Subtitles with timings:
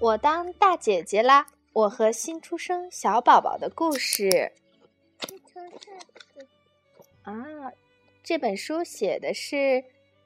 [0.00, 1.46] 我当大姐姐啦！
[1.74, 4.50] 我和新出生小宝宝的故事。
[7.20, 7.34] 啊，
[8.24, 9.84] 这本书写的是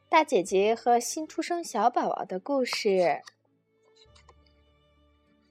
[0.08, 3.20] 大姐姐和新出生小宝宝的故事。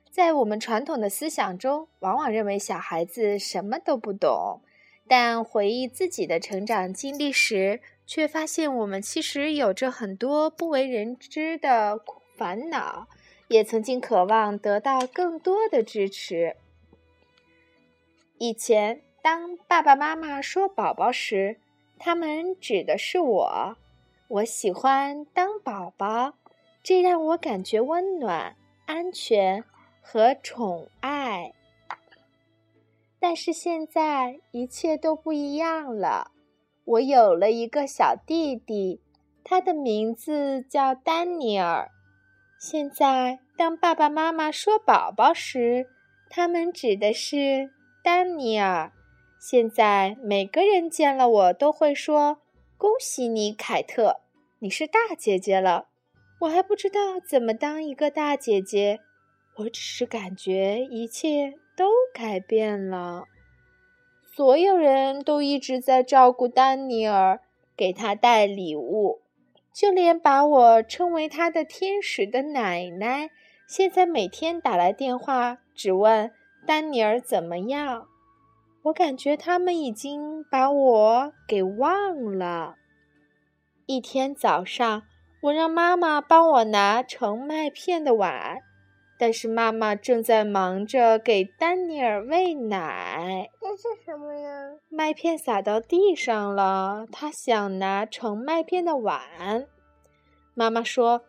[0.09, 4.61] 在我们传统的思想中，往往认为小孩子什么都不懂，
[5.05, 11.99] 但回忆自己的成长经历时，却发现我们其实有着很多不为人知的
[12.37, 13.09] 烦恼。
[13.53, 16.55] 也曾经渴望得到更多的支持。
[18.39, 21.59] 以前，当爸爸妈妈说“宝宝”时，
[21.99, 23.77] 他们指的是我。
[24.27, 26.33] 我喜欢当宝宝，
[26.81, 28.55] 这让我感觉温暖、
[28.87, 29.63] 安全
[30.01, 31.53] 和宠爱。
[33.19, 36.31] 但是现在一切都不一样了。
[36.85, 38.99] 我有了一个小弟弟，
[39.43, 41.91] 他的名字叫丹尼尔。
[42.59, 45.87] 现在，当爸爸妈妈说“宝宝”时，
[46.29, 47.71] 他们指的是
[48.03, 48.91] 丹尼尔。
[49.39, 52.39] 现在，每个人见了我都会说
[52.77, 54.21] ：“恭喜你，凯特，
[54.59, 55.89] 你是大姐姐了。”
[56.41, 58.99] 我还不知道怎么当一个大姐姐，
[59.57, 63.25] 我只是感觉一切都改变了。
[64.35, 67.39] 所有人都一直在照顾丹尼尔，
[67.77, 69.22] 给他带礼物。
[69.73, 73.31] 就连把我称为他的天使的奶奶，
[73.67, 76.31] 现在每天打来电话，只问
[76.67, 78.05] 丹尼尔怎么样。
[78.83, 82.75] 我感觉他们已经把我给忘了。
[83.85, 85.03] 一天早上，
[85.41, 88.61] 我让妈妈帮我拿盛麦片的碗，
[89.17, 93.49] 但是妈妈正在忙着给丹尼尔喂奶。
[93.61, 94.49] 这是什么呀？
[94.89, 99.67] 麦片撒到地上了，他想拿盛麦片的碗。
[100.53, 101.21] 妈妈说：“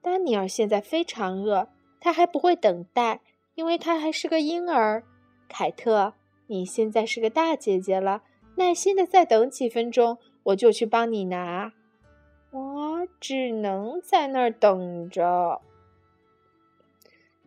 [0.00, 1.68] 丹尼尔现在非常饿，
[2.00, 3.20] 他还不会等待，
[3.54, 5.02] 因为他还是个婴儿。”
[5.48, 6.14] 凯特，
[6.46, 8.22] 你现在是个大姐姐了，
[8.56, 11.72] 耐心的再等几分钟，我就去帮你拿。
[12.52, 15.60] 我只能在那儿等着。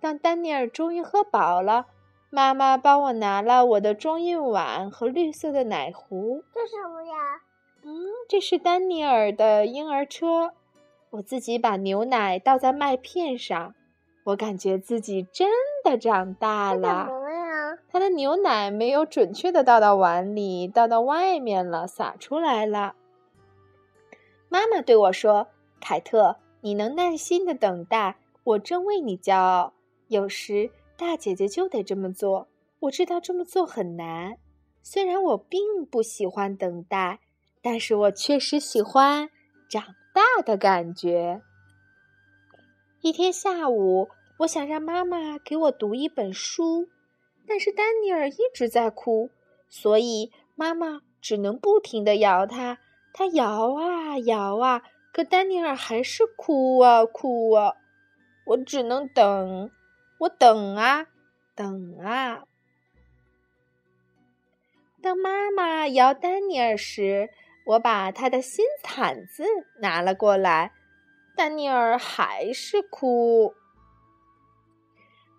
[0.03, 1.85] 当丹尼尔终于喝饱了。
[2.29, 6.43] 妈妈帮我拿了我的中印碗和绿色的奶壶。
[6.53, 7.41] 这是什么呀？
[7.83, 10.51] 嗯，这是丹尼尔的婴儿车。
[11.11, 13.73] 我自己把牛奶倒在麦片上，
[14.25, 15.47] 我感觉自己真
[15.85, 17.05] 的长大了。
[17.05, 17.77] 什么呀？
[17.89, 22.95] 他的牛奶没有准确的倒到碗里，倒到外面了，洒出来了。
[24.49, 25.47] 妈妈对我说
[25.79, 29.71] ：“凯特，你能耐心的等待，我真为你骄傲。
[30.07, 32.47] 有时。”大姐姐就得这么做。
[32.81, 34.37] 我知道这么做很难，
[34.83, 37.19] 虽然我并不喜欢等待，
[37.63, 39.29] 但是我确实喜欢
[39.67, 39.83] 长
[40.13, 41.41] 大的感觉。
[43.01, 44.07] 一天下午，
[44.39, 46.87] 我想让妈妈给我读一本书，
[47.47, 49.31] 但是丹尼尔一直在哭，
[49.67, 52.77] 所以妈妈只能不停地摇他。
[53.13, 57.73] 他摇啊摇啊，可丹尼尔还是哭啊哭啊。
[58.45, 59.71] 我只能等。
[60.19, 61.07] 我等啊，
[61.55, 62.43] 等啊。
[65.01, 67.29] 当妈妈摇丹尼尔时，
[67.65, 69.43] 我把他的新毯子
[69.79, 70.71] 拿了过来，
[71.35, 73.53] 丹尼尔还是哭。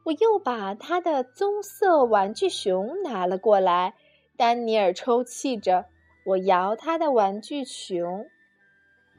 [0.05, 3.95] 我又把他的棕色玩具熊拿了过来，
[4.37, 5.87] 丹尼尔抽泣着。
[6.27, 8.27] 我摇他的玩具熊，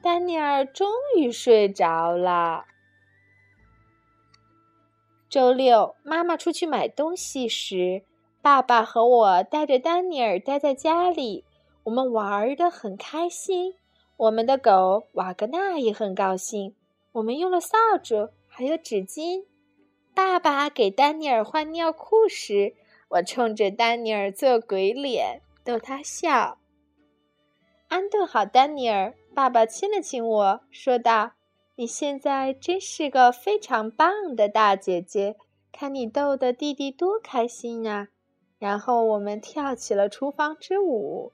[0.02, 2.66] 丹尼尔终于睡着了。
[5.28, 8.02] 周六，妈妈出去买东西时，
[8.40, 11.44] 爸爸和我带着丹尼尔待在家里。
[11.82, 13.74] 我们玩得很开心，
[14.16, 16.74] 我们的狗瓦格纳也很高兴。
[17.12, 19.44] 我们用了扫帚，还有纸巾。
[20.14, 22.74] 爸爸给丹尼尔换尿裤时，
[23.08, 26.58] 我冲着丹尼尔做鬼脸，逗他笑。
[27.88, 31.32] 安顿好丹尼尔，爸爸亲了亲我说道。
[31.78, 35.36] 你现在真是个非常棒的大姐姐，
[35.70, 38.08] 看你逗得弟弟多开心呀！
[38.58, 41.32] 然后我们跳起了厨房之舞，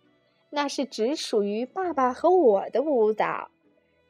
[0.51, 3.53] 那是只属于爸爸和我的舞蹈。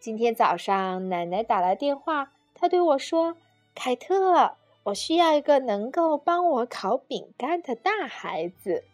[0.00, 3.36] 今天早上奶奶打来电话，她对我说
[3.76, 4.52] ：“凯特，
[4.84, 8.84] 我需要一个能够帮我烤饼干的大孩子。”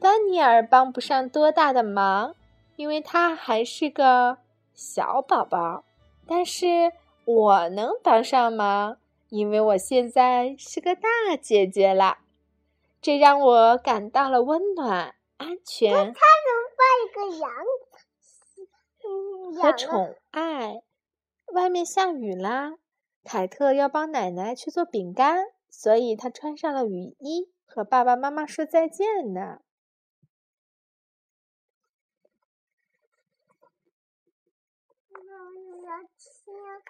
[0.00, 2.34] 丹尼尔帮不上多大的忙，
[2.76, 4.38] 因为他还是个
[4.74, 5.84] 小宝宝。
[6.26, 6.92] 但是
[7.24, 11.08] 我能帮上忙，因为我现在是个大
[11.40, 12.18] 姐姐了，
[13.00, 15.92] 这让我感到了温暖、安全。
[15.92, 16.14] 他能
[16.76, 17.50] 抱一个羊
[19.54, 20.82] 和宠爱。
[21.52, 22.74] 外面下雨啦，
[23.22, 29.60] 凯特要帮奶奶去做饼干，所以她穿上了雨衣，和爸爸妈妈说再见呢。
[36.16, 36.84] снег.